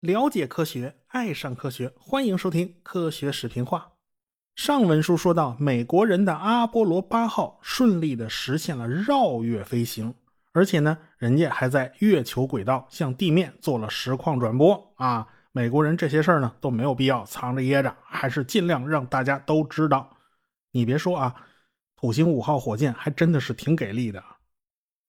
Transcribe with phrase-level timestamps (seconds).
[0.00, 3.78] 了解科学，爱上科学，欢迎收听《科学视频化》。
[4.54, 10.14] 上文书说到，美国人的阿波罗八号顺利的实现了绕月飞行，
[10.52, 15.28] 而且呢，人家还在月球轨道向地面做了实况转播啊。
[15.52, 20.16] 美国人这些事儿呢都没有必要藏着掖着，还是尽量让大家都知道。
[20.72, 21.34] 你别说啊，
[21.96, 24.22] 土星五号火箭还真的是挺给力的。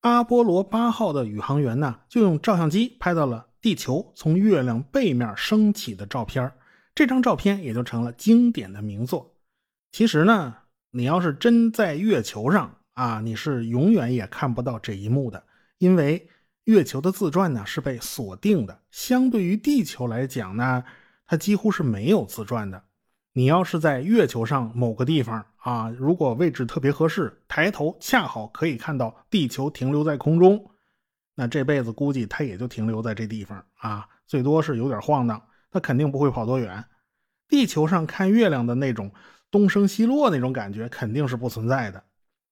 [0.01, 3.47] 阿波罗八号的宇航员呢，就用照相机拍到了。
[3.61, 6.51] 地球从月亮背面升起的照片，
[6.95, 9.35] 这张照片也就成了经典的名作。
[9.91, 10.55] 其实呢，
[10.89, 15.43] 你要是真在月球上啊，你是永远也看不到这一幕的，
[15.77, 16.27] 因为
[16.63, 18.81] 月球的自转呢是被锁定的。
[18.89, 20.83] 相对于地球来讲呢，
[21.27, 22.83] 它几乎是没有自转的。
[23.33, 30.69] 你要是在月球上某个地方啊，如果位置特别合适，抬头恰好可以看到地球停留在空中。
[31.35, 36.83] 那这辈子估计他也就停留在这地方啊，最多是有点晃荡，他肯定不会跑多远。
[37.47, 39.09] 地球上看月亮的那种
[39.49, 42.03] 东升西落那种感觉肯定是不存在的。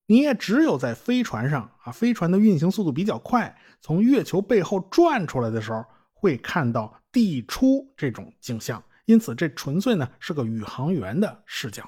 [0.08, 8.82] 你也只有在飞船上啊，飞船的运行速度比较快，从月球背后转出来的时候，会看到地出这种景象。
[9.10, 11.84] 因此，这纯粹呢是个宇航员的视角。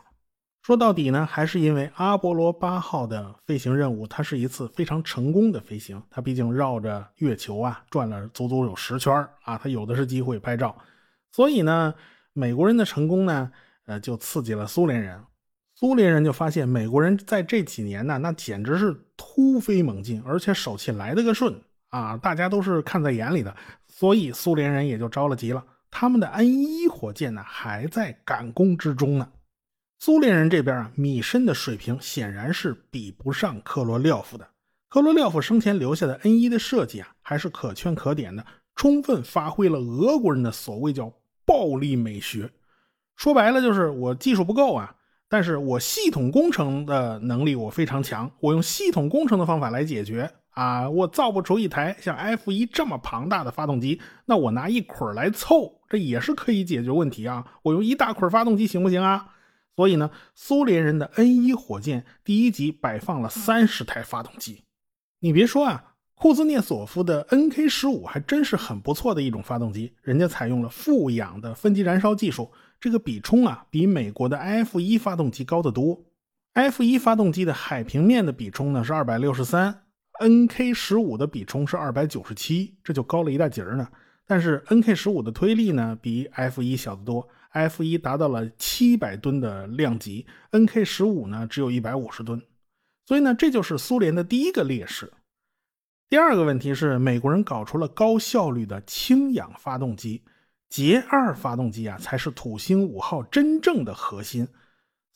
[0.64, 6.02] 说到底呢，还是因为阿波罗八号的飞行任务，它是一次非常成功的飞行。
[6.10, 9.14] 它毕竟绕着月球啊转了足足有十圈
[9.44, 10.76] 啊，它有的是机会拍照。
[11.32, 11.94] 所以呢，
[12.34, 13.52] 美国人的成功呢，
[13.86, 15.24] 呃，就刺激了苏联人。
[15.76, 23.56] 苏联人就发现美国人在这几年呢，那简直是突飞猛进，而且手气来得个顺啊，大家都是看在眼里的。
[23.88, 29.30] 所以苏联人也就着了急了，他们的 N 一火箭呢，还在赶工之中呢。
[30.00, 34.48] 苏联人这边啊，米申的水平显然是比不上科罗廖夫的。
[34.90, 38.44] 科罗廖夫生前留下的 N 一的设计啊，还是可圈可点的，
[38.76, 41.14] 充分发挥了俄国人的所谓叫
[41.46, 42.50] 暴力美学。
[43.16, 44.96] 说白了就是我技术不够啊，
[45.30, 50.90] 但是我系统工程的能力我非常强，我用系统工程的方法来解决啊。
[50.90, 57.46] 我造不出一台像 F 一这么庞大的发动机，那我拿一捆来凑，这也是可以解决问题啊。
[57.64, 59.36] 我用一大捆发动机行不行啊？
[59.76, 64.64] 所以呢，苏联人的 N 一火箭第一级摆放了三十台发动机。
[65.22, 69.94] 你别说啊，库兹涅索夫的 NK 十五还真是很不错的一种发动机。
[70.04, 76.04] 人家采用了负氧的分级燃烧技术，这个比冲啊，比美国的 F 一发动机高得多。
[76.54, 79.84] F 一发动机的海平面的比冲呢是二百六十三
[80.22, 83.90] ，NK 十五的比冲是二百九十七，这就高了一大截呢。
[84.26, 87.28] 但是 NK 十五的推力呢比 F 一小得多。
[87.50, 92.42] F 一达到了七百吨的量级，NK 十五呢只有一百五十吨，
[93.06, 95.12] 所以呢这就是苏联的第一个劣势。
[96.08, 100.24] 第二个问题是美国人搞出了高效率的氢氧发动机，
[100.70, 104.48] 捷二发动机啊才是土星五号真正的核心。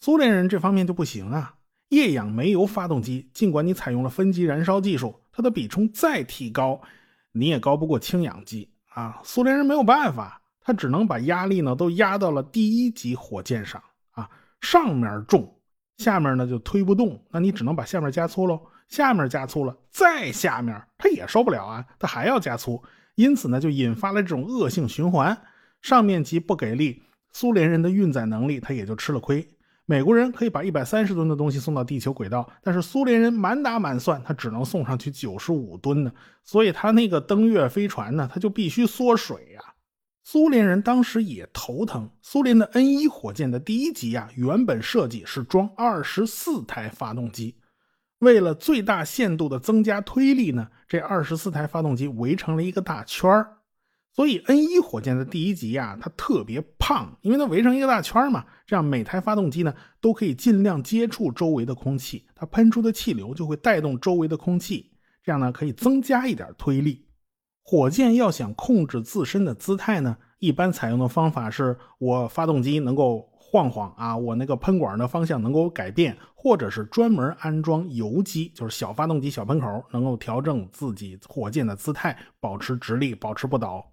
[0.01, 1.54] 苏联人这方面就不行啊，
[1.89, 6.81] 液氧煤油发动机尽管你采用了分级燃烧技术，它的比冲再提高，
[7.31, 9.19] 你也高不过氢氧机啊。
[9.23, 10.41] 苏联人没有办法。
[10.67, 13.79] 他只能把压力呢都压到了第一级火箭上
[14.13, 14.27] 啊，
[14.61, 15.59] 上面重，
[15.97, 18.59] 下面呢就推不动，那你只能把下面加粗喽。
[18.87, 25.39] 下面加粗了，再下面它也受不了啊，它还要加粗，因此呢就引发了这种恶性循环。
[25.83, 29.47] 上面级不给力，苏联人的运载能力它也就吃了亏。
[29.87, 36.11] 美国人可以把一百三十吨的东西送到地球轨道，但是苏联人满打满算他只能送上去九十五吨呢，
[36.43, 39.61] 所以他那个登月飞船呢，它就必须缩水呀。
[40.23, 42.09] 苏联人当时也头疼。
[42.23, 47.55] 苏联的 N 一火箭的第一级啊，原本设计是装二十四台发动机，
[48.17, 53.57] 为了最大限度的增加推力呢，这二十四台发动机围成了一个大圈儿。
[54.15, 64.89] 所以 N 一火箭的第一级啊，它特别胖，因为它围成一个大圈嘛，这样每台发动机呢都可以尽量接触周围的空气，它喷出的气流就会带动周围的空气，
[65.21, 67.05] 这样呢可以增加一点推力。
[67.61, 83.85] 火箭要想控制自身的姿态呢，一般采用的方法是我发动机能够晃晃啊，我那个喷管的方向能够改变，或者是专门安装油机，就是小发动机小喷口，能够调整自己火箭的姿态，保持直立，保持不倒。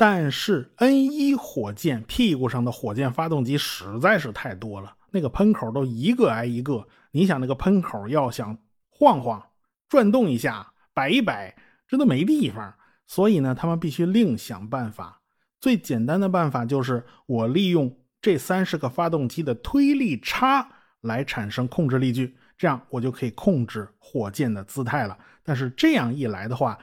[0.00, 8.56] 但是 N 一火箭屁股上的火箭发动机实在是太多了，那个喷口都一个挨一个，你想那个喷口要想
[8.88, 9.50] 晃晃、
[9.90, 11.54] 转动一下、摆一摆，
[11.86, 12.74] 这都没地方。
[13.06, 15.20] 所以呢，他们必须另想办法。
[15.60, 20.66] 最简单的办法就是我利用这三十个发动机的推力差
[21.02, 25.18] 来产生控制力矩，这样我就可以控制火箭的姿态了。
[25.42, 26.78] 但是这样一来的话，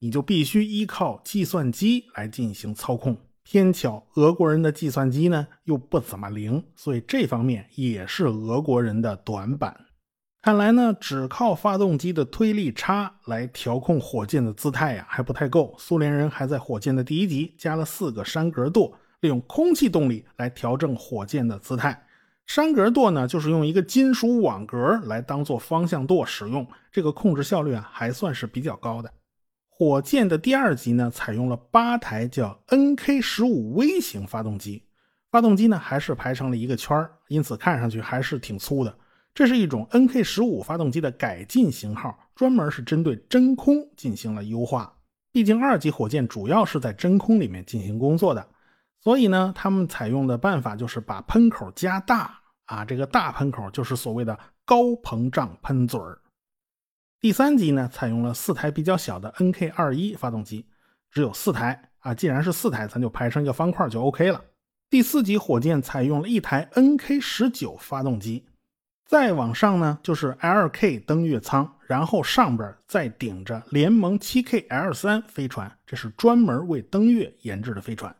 [0.00, 3.16] 你就必须依靠计算机来进行操控。
[3.42, 9.86] 偏巧俄国人的计算机呢又不怎么灵，所以这方面也是俄国人的短板。
[10.42, 15.74] 看来呢，只靠发动机的推力差来调控火箭的姿态呀，还不太够。
[15.78, 22.06] 苏联人还在火箭的第一级加了四个山格舵，利用空气动力来调整火箭的姿态。
[22.46, 29.12] 山格舵呢，就是用一个金属网格来当做方向舵使用，这个控制效率啊，还算是比较高的。
[29.78, 34.82] 火箭的第二级呢，采用了八台叫 NK 十五 V 型发动机，
[35.30, 38.92] 发动机呢还是排成了一个圈因此看上去还是挺粗的。
[39.32, 44.92] 这是一种 NK 十五发动机的改进型号，专门是针对真空进行了优化。
[45.30, 48.44] 毕竟二级火箭主要是在真空里面进行工作的，
[49.00, 56.18] 所以呢，他们采用的办法就是把喷口加大啊，这个大喷口就是所谓的高膨胀喷嘴儿。
[57.20, 60.66] 第三级呢，采用了四台比较小的 NK 二一发动机，
[61.10, 64.40] 只有四台啊，既然是四台，咱就排成一个方块就 OK 了。
[64.88, 68.46] 第四级火箭采用了一台 NK 十九发动机。
[69.04, 78.14] 再往上呢，就是 LK 登月舱，然后上边再顶着联盟 7K-L 三飞船，这是专门为登月研制的飞船。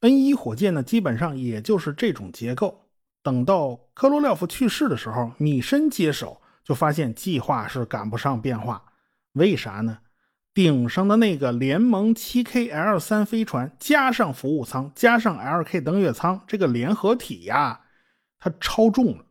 [0.00, 2.86] N 一火箭呢，基本上也就是这种结构。
[3.22, 8.84] 等到科罗廖夫去世的时候，米申接手，就发现计划是赶不上变化。
[9.32, 9.98] 为啥呢？
[10.52, 17.82] 顶上的那个联盟 7K-L 三飞船，加上服务舱，加上 LK 登月舱，这个联合体呀，
[18.38, 19.24] 它超重了。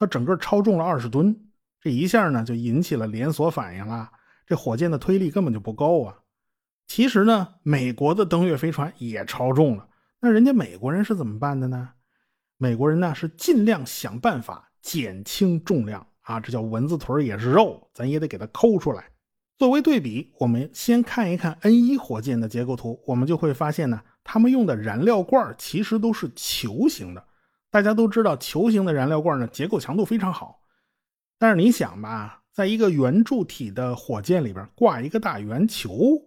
[0.00, 1.48] 它整个超重了二十吨，
[1.80, 4.10] 这一下呢就引起了连锁反应了。
[4.46, 6.18] 这火箭的推力根本就不够啊！
[6.88, 9.88] 其实呢，美国的登月飞船也超重了。
[10.20, 11.90] 那人家美国人是怎么办的呢？
[12.58, 19.04] 美国人呢是尽量想办法减轻重量啊，这叫蚊子腿也是肉，咱也得给它抠出来。
[19.56, 27.24] 作为对比，我们先看一看 N 一火箭的结构图，我们就会发现呢，他们用的燃料罐其实都是球形的。
[27.70, 30.60] 大家都知道，球形的燃料罐呢，结构强度非常好。
[31.38, 36.22] 但是你想吧，在一个圆柱体的火箭里边挂一个大圆球，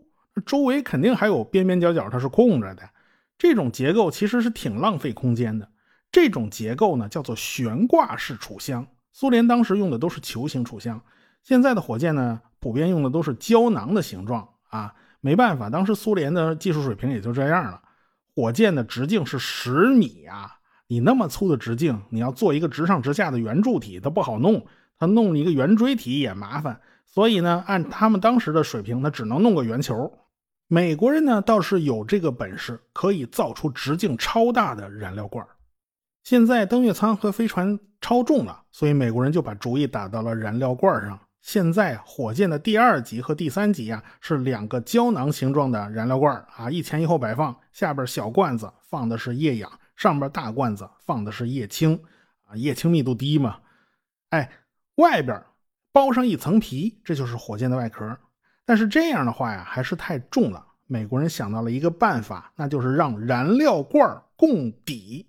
[0.45, 2.89] 周围肯定还有边边角角它是空着的。
[3.38, 5.69] 这种结构其实是挺浪费空间的。
[6.11, 8.88] 这种结构呢，叫做悬挂式储箱。
[9.19, 11.01] 苏联当时用的都是球形储箱，
[11.41, 14.93] 现在的火箭呢，普遍用的都是胶囊的形状啊。
[15.21, 17.81] 没办法，当时苏联的技术水平也就这样了。
[18.35, 20.51] 火箭的直径是十米啊。
[20.85, 24.63] 你那么粗的直径，你要做一个直上直下的圆柱体，它不好弄。
[24.99, 30.13] 它弄一个圆锥体也麻烦，所以呢，按他们当时的水平，它只能弄个圆球。
[30.67, 35.43] 美国人呢倒是有这个本事，可以造出直径超大的燃料罐。
[36.27, 41.18] 现在登月舱和飞船超重了，所以美国人就把主意打到了燃料罐上。
[41.39, 49.71] 现在火箭的第二级和第三级啊，是两个胶囊形状的燃料罐啊，一前一后摆放，下边小罐子放的是液氧。
[49.95, 51.97] 上边大罐子放的是液氢，
[52.44, 53.59] 啊，液氢密度低嘛，
[54.31, 54.51] 哎，
[54.95, 55.41] 外边
[55.94, 58.18] 包上一层皮，这就是火箭的外壳。
[58.65, 60.68] 但是这样的话呀，还是太重了。
[60.88, 65.25] 美国人想到了一个办法，那就是让燃料罐共底。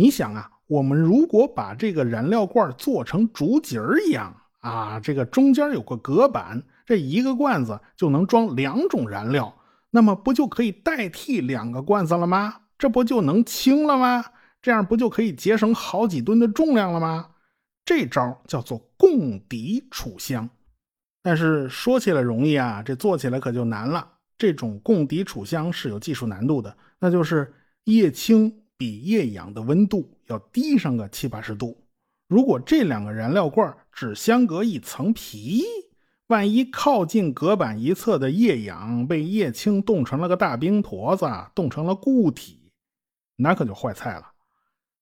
[0.00, 9.54] 你想啊，我们如果把这个燃料罐做成竹节一样啊，这个中间有个隔板，这一个罐子就能装两种燃料，
[9.90, 12.62] 那么不就可以代替两个罐子了吗？
[12.78, 14.24] 这不就能轻了吗？
[14.62, 17.32] 这样不就可以节省好几吨的重量了吗？
[17.84, 20.48] 这招叫做共底储箱。
[21.22, 24.12] 但是说起来容易啊，这做起来可就难了。
[24.38, 27.52] 这种共底储箱是有技术难度的，那就是
[27.84, 31.76] 液氢比液氧的温度要低上个七八十度。
[32.28, 35.64] 如果这两个燃料罐只相隔一层皮，
[36.28, 42.72] 万一靠近隔板一侧的液氧被液氢冻成了个大冰坨子，冻成了固体。
[43.36, 44.32] 那可就坏菜了，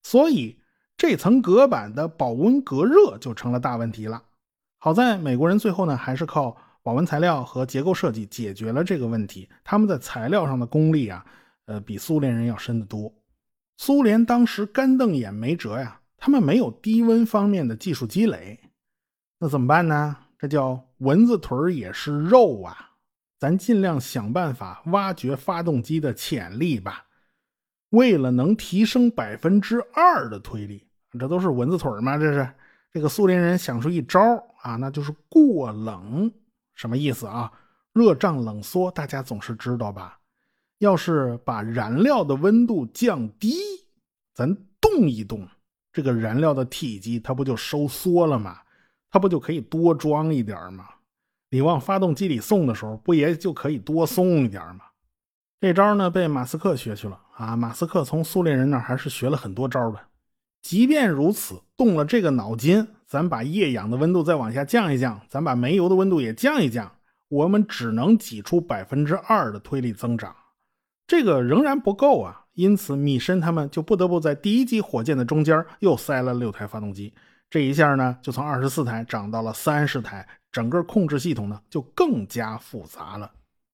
[0.02, 0.58] 所以
[0.96, 4.20] 这层隔板的保温隔热就成了大问题了。
[4.78, 9.48] 好在美国人最后呢，还是靠保温材料和结构设计解决了这个问题。
[9.62, 11.24] 他们在材料上的功力啊，
[11.66, 13.12] 呃，比苏联人要深得多。
[13.78, 18.58] 苏联当时干瞪眼没辙呀，他们没有低温方面的技术积累，
[19.38, 20.16] 那怎么办呢？
[20.36, 22.76] 这叫蚊子腿也是肉啊！
[23.38, 27.06] 咱尽量想办法挖掘发动机的潜力吧。
[27.90, 30.84] 为了能提升百分之二的推力，
[31.16, 32.18] 这都是蚊子腿吗？
[32.18, 32.52] 这是
[32.92, 34.20] 这个苏联人想出一招
[34.62, 36.30] 啊，那就是过冷。
[36.74, 37.52] 什么意思啊？
[37.92, 40.17] 热胀冷缩，大家总是知道吧？
[40.78, 43.54] 要是把燃料的温度降低，
[44.34, 45.46] 咱动一动，
[45.92, 48.58] 这个燃料的体积它不就收缩了吗？
[49.10, 50.86] 它不就可以多装一点吗？
[51.50, 54.84] 你往发动机里送的时候，不也就可以多送一点吗？
[55.60, 57.56] 这招呢，被马斯克学去了啊！
[57.56, 59.98] 马斯克从苏联人那还是学了很多招的。
[60.62, 66.92] 即便如此，动了这个脑筋，咱把液氧的温度再往下降一降，咱把煤油的温度也降一降，
[67.28, 70.36] 我们只能挤出百分之二的推力增长，
[71.08, 72.44] 这个仍然不够啊！
[72.52, 77.14] 因此，米申他们就不得不在第一级火箭的中间又塞了六台发动机。
[77.48, 83.32] 这一下呢，就从二十四台涨到了三十台，整个控制系统呢就更加复杂了。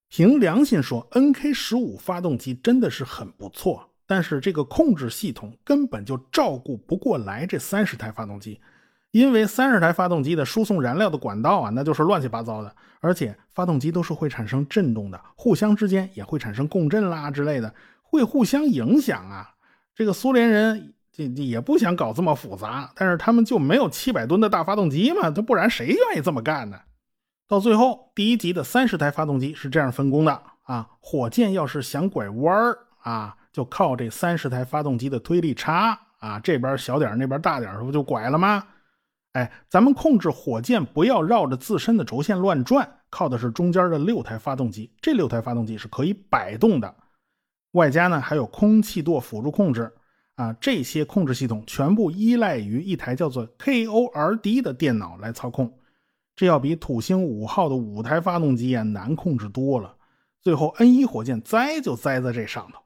[0.08, 8.60] 凭良心说，NK 十五发动机真的是很不错，但是这个控制系统根本就照顾不过来这三十台发动机，
[9.14, 19.54] 因为三十台发动机的输送燃料的管道啊，那就是乱七八糟的，而且发动机都是会产生震动的，互相之间也会产生共振啦之类的，会互相影响啊。
[19.94, 26.76] 这个苏联人这也不想搞这么复杂，但是他们就没有七百吨的大发动机嘛，他不然谁愿意这么干呢？
[27.46, 38.64] 到最后，第一级的三十台发动机是这样分工的啊，火箭要是想拐弯儿啊，就靠这三十台发动机的推力差啊，这边小点那边大点不就拐了吗？
[39.34, 46.94] 哎，咱们控制火箭不要绕着自身的轴线乱转，靠的是中间的六台发动机，这六台发动机是可以摆动的，
[47.72, 49.92] 外加呢还有空气舵辅助控制
[50.36, 55.80] 啊，这些控制系统全部依赖于一台叫做 KORD 的电脑来操控。
[56.36, 59.96] 这要比土星五号的五台发动机啊难控制多了。
[60.40, 62.80] 最后，N 一火箭栽就栽在这上头，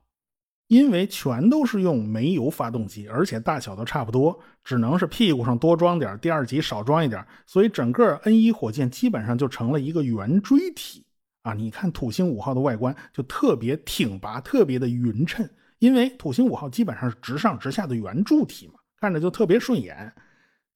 [0.68, 11.06] 因为全都是用煤油发动机，而且大小都差不多，只能是屁股上多装点，第二级少装一点，所以整个 N 一火箭基本上就成了一个圆锥体
[11.42, 11.54] 啊。
[11.54, 15.48] 你看土星五号的外观就特别挺拔，特别的匀称，
[15.78, 20.12] 因为土星五号基本上是直上直下的圆柱体嘛，看着就特别顺眼。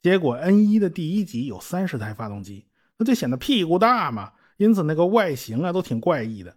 [0.00, 2.64] 结果 N 一的第一级有三十台发动机，
[2.96, 6.56] 那就显得屁股大嘛，因此那个外形啊都挺怪异的。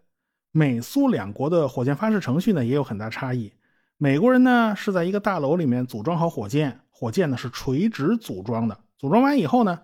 [0.58, 3.52] 美苏两国的火箭发射程序呢也有很大差异。
[3.98, 8.80] 美国人呢是在一个大楼里面组装好火箭，火箭呢是垂直组装的。
[8.98, 9.78] 组装完以后呢，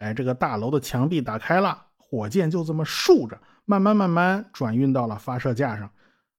[0.00, 5.90] 哎，这个大楼的墙壁打开了，火箭就这么竖着，慢慢慢慢转运到了发射架上。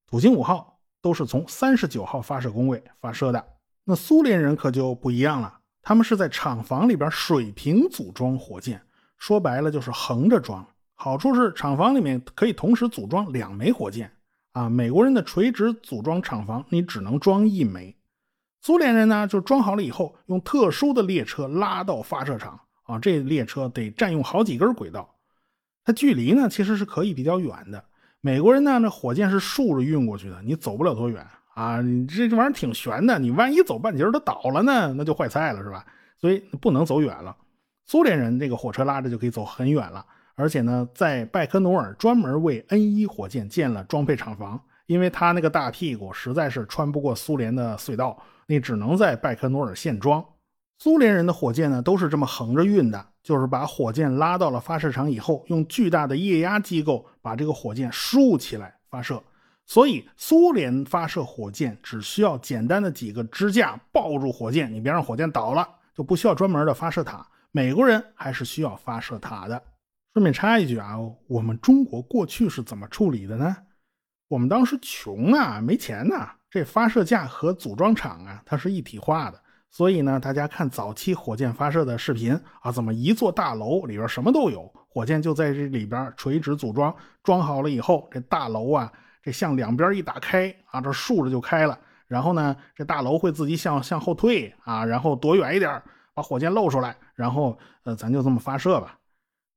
[0.05, 3.43] 土星五号都是从三十九号发射工位发射的，
[3.85, 5.51] 那苏联人可就不一样了。
[5.81, 8.79] 他们是在厂房里边水平组装火箭，
[9.17, 10.63] 说白了就是横着装。
[11.01, 14.11] 好处是厂房里面可以同时组装两枚火箭
[14.51, 14.67] 啊。
[14.67, 17.95] 美国人的垂直组装厂房，你只能装一枚。
[18.59, 22.99] 苏联人呢，就装好了以后，用特殊的列车拉到发射场啊。
[22.99, 25.09] 这列车得占用好几根轨道，
[25.85, 27.81] 它距离呢其实是可以比较远的。
[28.19, 31.25] 美国人呢，那火箭是竖着运过去的，你走不了多远。
[31.53, 35.85] 啊，你这这玩意儿挺悬的，你万一走半截它倒了呢，那就坏菜了，是吧？
[36.19, 37.33] 所以不能走远了。
[37.85, 40.05] 苏联人这个火车拉着就可以走很远了，
[40.39, 48.17] 而且呢，在拜科努尔专门为 N 一火箭建了装配厂房，因为他那个大屁股实在是穿不过苏联的隧道，
[48.47, 50.23] 你只能在拜科努尔现装。
[50.77, 59.21] 苏联人的火箭呢，都是这么横着运的，就是把火箭拉到了发射场以后，用巨大的液压机构把这个火箭竖起来发射。
[59.65, 67.27] 所以，苏联发射火箭只需要简单的几个支架抱住火箭，你别让火箭倒了，就不需要专门的发射塔。
[67.51, 69.61] 美国人还是需要发射塔的。
[70.19, 70.97] 顺便插一句啊，
[71.27, 73.55] 我们中国过去是怎么处理的呢？
[74.27, 76.29] 我们当时穷啊，没钱呐。
[76.49, 79.39] 这发射架和组装厂啊，它是一体化的。
[79.69, 88.91] 所以呢，大家看早期火箭发射的视频啊，怎么一座大楼里边什么都有，火箭就在这里边垂直组装，装好了以后，这大楼啊。
[89.23, 91.79] 这向两边一打开啊，这竖着就开了。
[92.07, 95.81] 然后呢，这大楼会自己向向后退啊，然后躲远一点，
[96.13, 96.93] 把火箭露出来。
[97.15, 98.98] 然后呃，咱就这么发射吧。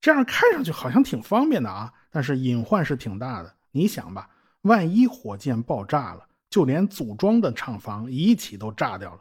[0.03, 3.55] 这样看上去好像挺方便的啊，但是隐患是挺大的。
[3.71, 4.29] 你想吧，
[4.63, 9.21] 万一火箭爆炸了，就连组装的厂房一起都炸掉了。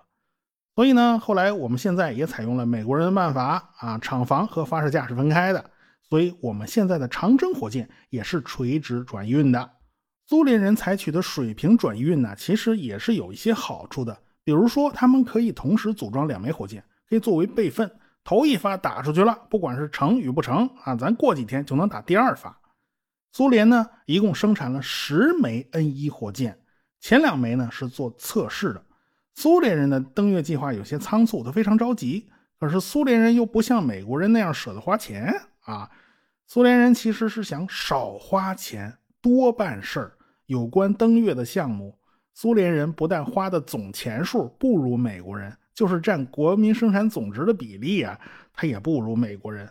[0.73, 5.69] 所以呢，后来我们现在也采用了美国人的办法啊，厂房和发射架是分开的。
[6.09, 9.69] 所以我们现在的长征火箭也是垂直转运的。
[10.27, 14.17] 苏联人采取的水平转运呢，其实也是有一些好处的。
[14.43, 17.89] 比如说，他们可以同时组装两枚火箭，可以作为备份。
[18.23, 22.57] 头一发打出去了，不管是成与不成啊，咱过几天就能打第二发。
[23.31, 26.59] 苏联呢，一共生产了十枚 N 一火箭，
[26.99, 28.83] 前两枚呢是做测试的。
[29.33, 32.29] 苏联人的登月计划有些仓促，他非常着急。
[32.59, 35.89] 可是苏联人又不像美国人那样舍得花钱啊，
[36.45, 40.17] 苏联人其实是想少花钱多办事儿。
[40.45, 41.97] 有关登月的项目，
[42.33, 48.19] 苏联人不但花的总钱数不如美国人，就是占国民生产总值的比例啊，
[48.53, 49.69] 它也不如美国人。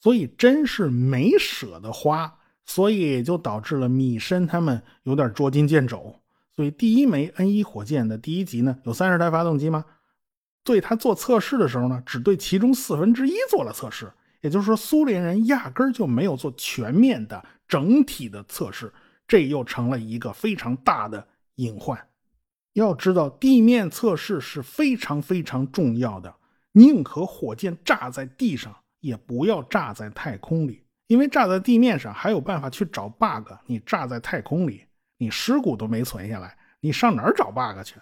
[0.00, 6.20] 所以真是没舍得花，所以就导致了米申他们有点捉襟见肘。
[6.56, 9.84] 所以第一枚 N 一火箭的第一级呢，有三十台发动机吗？
[10.64, 14.12] 对他做测试的时候呢，只对其中四分之一做了测试。
[14.40, 18.92] 也就是说，苏联人压根儿就没有做全面的整体的测试，
[19.28, 21.96] 这又成了一个非常大的隐患。
[22.74, 26.34] 要知道，地面测试是非常非常重要的，
[26.72, 28.74] 宁可火箭炸在地上。
[29.02, 33.50] 也不要炸在太空里，因为炸在地面上还有办法去找 bug。
[33.66, 34.84] 你炸在太空里，
[35.18, 37.96] 你尸骨都没存下来，你上哪儿找 bug 去？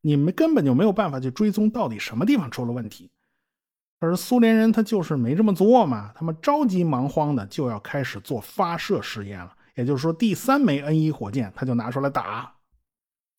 [0.00, 3.08] 你们根本就没有办法去追踪到底什么地方出了问题。
[4.00, 9.56] 而苏联人他就是没这么做嘛，他们着急忙慌的就要开始做发射实验了。
[9.76, 12.52] 也就是说，第三枚 N 一火箭他就拿出来打。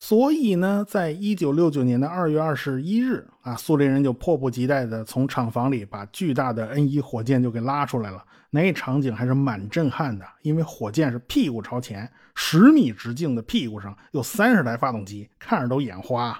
[0.04, 8.22] 所以呢，在一九六九年的二月二十一日啊，苏联人就迫不及待地从厂房里把巨大的 N 一火箭就给拉出来了。
[8.50, 16.38] 那场景还是蛮震撼的，因为火箭是屁股朝前，十米直径的屁股上有三十台发动机，看着都眼花。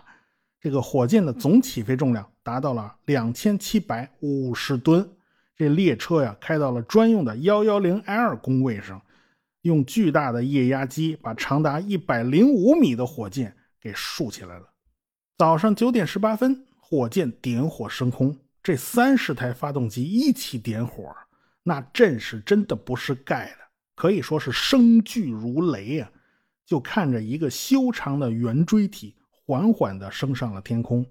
[0.60, 5.10] 这个火箭的总起飞重量达到了两千七百五十吨，
[5.56, 9.02] 这列车呀开到了专用的幺幺零 L 工位上。
[9.64, 14.70] 用巨大的液压机把长达一百零五米的火箭给竖起来了。
[15.38, 21.16] 早上九点十八分，火箭点火升空，这三十台发动机一起点火，
[21.64, 23.58] 那阵势真的不是盖的，
[23.96, 26.12] 可以说是声巨如雷啊！
[26.66, 31.06] 就看着一个修长的圆锥体缓缓地升上了天空。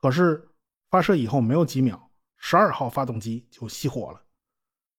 [0.00, 0.48] 可是
[0.90, 4.20] 发射以后没有几秒，十二号发动机就熄火了。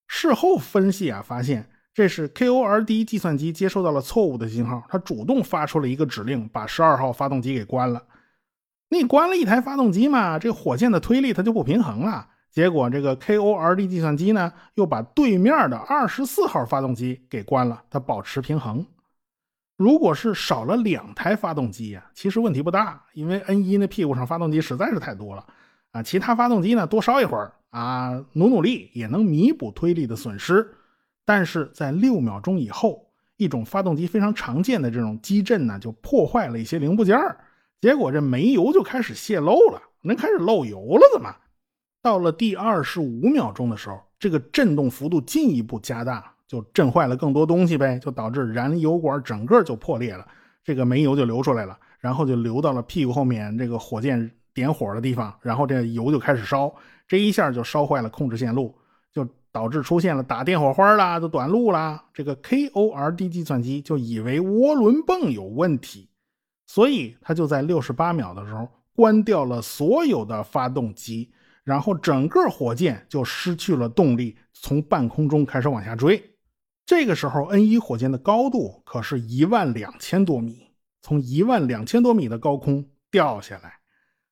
[0.07, 1.69] 事后分析啊，发现。
[1.99, 8.01] 这是 KORD 计算机接收到了错误的信号，它主动发出了一个指令，把十二号发动机给关了。
[8.87, 12.25] 你关了一台发动机嘛，这火箭的推力它就不平衡了。
[12.49, 18.85] 结果这个 KORD 计算机呢，又把对面的二十四号发动机给关了，它保持平衡。
[19.75, 25.45] 如果是少了两台发动机呀，其实问题不大，因为 N 一那屁股上发动机实在是太多了
[25.91, 26.01] 啊。
[26.01, 30.65] 其他发动机呢，多烧一会儿啊，努努力也能弥补推力的损失。
[31.29, 33.05] 但是在六秒钟以后，
[33.37, 37.15] 一种发动机非常常见的这种机震呢，就破坏了一些零部件
[37.79, 41.31] 结果这煤油就开始泄漏了，那开始漏油了，怎么？
[42.01, 50.25] 到了第二十五秒钟的时候，这个震动幅度进一步加大，就震坏了更多东西呗，就导致燃油管整个就破裂了，
[50.63, 56.73] 这个煤油就流出来了，然后就流到了屁股后面这个火箭点火的地方，然后这油就开始烧，
[57.07, 58.75] 这一下就烧坏了控制线路。
[59.51, 62.05] 导致出现了打电火花啦，就短路啦。
[62.13, 66.09] 这个 KORD 计算机就以为涡轮泵有问题，
[66.67, 71.31] 所以它就在六十八秒的时候关掉了所有的发动机，
[71.63, 76.21] 然后整个火箭就失去了动力，从半空中开始往下坠。
[76.85, 83.73] 这个时候，N 一火箭的高度可是一万两千多米，从一万两千多米的高空掉下来，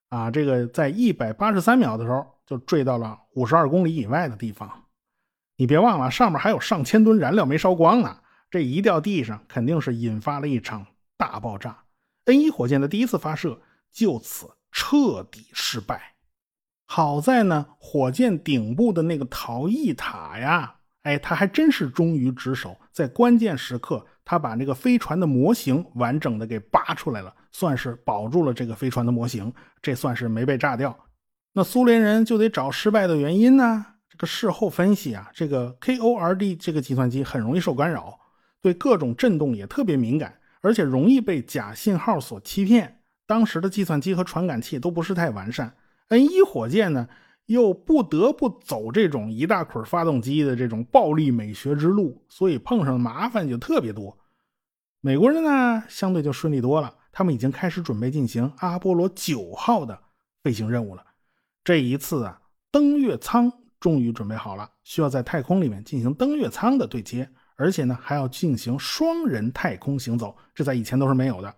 [0.09, 4.86] 啊，这个在一百八十三秒的时候就坠到了五十二公里以外的地方。
[5.57, 8.19] 你别忘了，上面还有上千吨燃料没烧光呢。
[8.49, 10.85] 这一掉地上，肯定是引发了一场
[11.17, 11.83] 大爆炸。
[12.25, 13.59] N 一火箭的第一次发射
[13.91, 16.13] 就此彻底失败。
[16.85, 30.97] 好在呢，火箭顶部的那个逃逸塔呀，哎，它还真是忠于职守，在关键时刻，它把那个飞船的模型完整的给拔出来了，算是保住了这个飞船的模型，这算是没被炸掉。
[31.53, 33.85] 那苏联人就得找失败的原因呢？
[34.17, 38.19] 这个事后分析啊，这个 KORD 这个计算机很容易受干扰，
[38.63, 43.03] 对各种震动也特别敏感，而且容易被假信号所欺骗。
[43.27, 45.71] 当时的计算机和传感器都不是太完善
[46.07, 47.07] ，N 一火箭呢
[47.45, 54.17] 又不得不走这种一大捆发动机的这种暴力美学之路，所以碰上的麻烦就特别多。
[54.99, 59.99] 美国人呢相对就顺利多了，他们已经开始准备进行阿波罗九号的
[60.41, 61.05] 飞行任务了。
[61.63, 63.53] 这一次啊，登月舱。
[63.79, 71.55] 终于准备好了，需要在太空里面进行登月舱的对接，而且呢还要进行双人太空行走，这在以前都是没有的。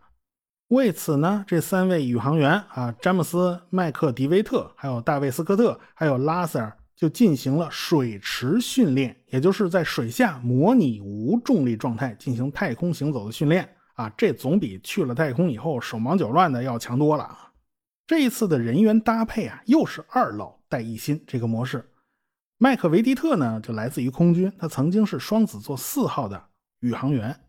[0.68, 17.36] 为此呢，这三位宇航员啊，詹姆斯·麦克迪维特、还有大卫·斯科特、还有拉塞尔，就进行了水池训练，也就是在水下模拟无重力状态进行太空行走的训练啊，这总比去了太空以后手忙脚乱的要强多了。
[18.06, 21.84] 这一次的人员搭配啊，又是二老带一新这个模式。
[22.62, 26.44] 麦克维迪特呢，就来自于空军，他曾经是双子座四号的
[26.82, 27.40] 宇航员。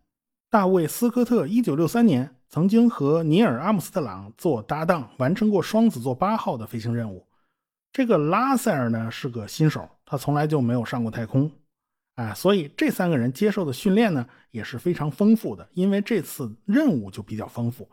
[0.49, 7.27] 大卫斯科特一九六三年曾经和尼尔·阿姆斯特朗做搭档，完成过双子座八号的飞行任务。
[7.91, 11.51] 这个拉塞尔呢是个新手，他从来就没有上过太空，
[12.15, 15.67] 哎，所以这三个人接受的训练呢也是非常丰富的。
[15.73, 17.89] 因为这次任务就比较丰富，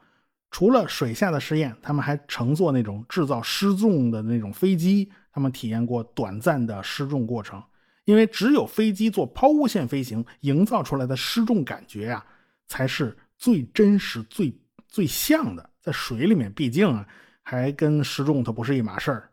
[0.53, 7.63] 除了水下的试验，他们还乘坐那种制造失重的那种飞机，他们体验过短暂的失重过程。
[8.07, 12.25] 因为只有飞机做抛物线飞行，营造出来的失重感觉呀，
[12.67, 14.53] 才是最真实、最
[14.89, 15.71] 最像的。
[15.81, 17.07] 在水里面，毕竟啊，
[17.43, 19.31] 还跟失重它不是一码事儿。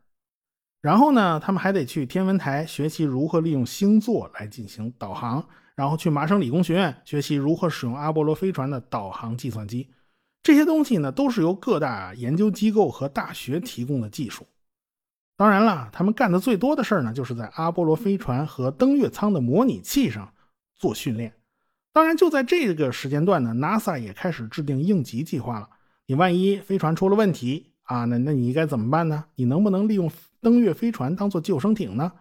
[0.82, 9.90] 然后呢，他们还得去天文台学习如何利用星座来进行导航，然后去麻省理工学院学习如何使用阿波罗飞船的导航计算机。
[10.44, 14.46] 这些东西呢，都是由各大研究机构和大学提供的技术。
[15.38, 20.34] 当然了，他们干的最多的事儿呢，就是在阿波罗飞船和登月舱的模拟器上
[20.78, 21.34] 做训练。
[21.92, 25.70] 当然，就在这个时间段呢，NASA 也开始制定应急计划了。
[26.06, 29.26] 你万一飞船出了问题啊，那那你该怎么办呢？
[29.36, 32.14] 你能不能利用登月飞船当做救生艇呢？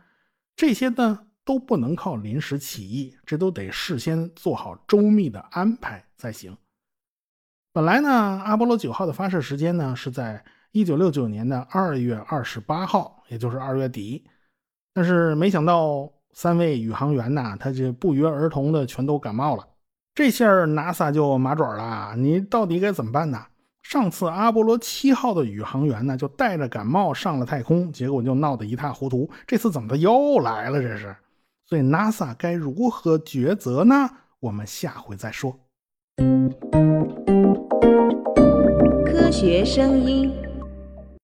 [0.56, 6.56] 这些呢都不能靠临时起意，这都得事先做好周密的安排才行。
[7.72, 10.44] 本来呢，阿波罗九号的发射时间呢是在。
[10.74, 14.24] 一九六九年的二月二十八号，也就是二月底，
[14.92, 19.64] 但是没想到三位宇航员呐，他就不约而同的全都感冒了。
[20.16, 23.40] 这下 NASA 就麻爪了，你到底该怎么办呢？
[23.84, 29.30] 上次阿波罗七号的宇航员呢，就带着感冒上了太空，结果就闹得一塌糊涂。
[29.46, 30.82] 这次怎么的又来了？
[30.82, 31.14] 这是，
[31.66, 34.10] 所以 NASA 该如何抉择呢？
[34.40, 35.56] 我们下回再说。
[39.06, 40.43] 科学声音。